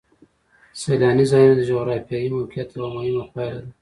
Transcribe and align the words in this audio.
سیلاني 0.81 1.25
ځایونه 1.31 1.55
د 1.57 1.61
جغرافیایي 1.69 2.29
موقیعت 2.35 2.69
یوه 2.75 2.89
مهمه 2.95 3.25
پایله 3.33 3.59
ده. 3.65 3.69